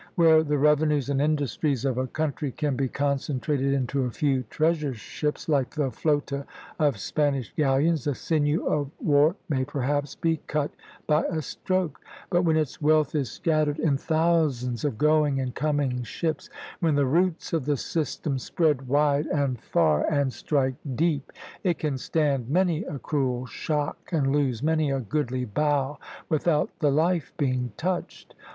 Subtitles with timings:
[0.15, 4.95] Where the revenues and industries of a country can be concentrated into a few treasure
[4.95, 6.43] ships, like the flota
[6.79, 10.71] of Spanish galleons, the sinew of war may perhaps be cut
[11.05, 11.99] by a stroke;
[12.31, 16.49] but when its wealth is scattered in thousands of going and coming ships,
[16.79, 21.31] when the roots of the system spread wide and far, and strike deep,
[21.63, 26.89] it can stand many a cruel shock and lose many a goodly bough without the
[26.89, 28.33] life being touched.